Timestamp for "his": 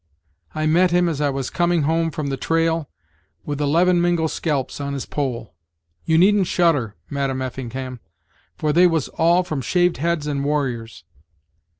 4.93-5.05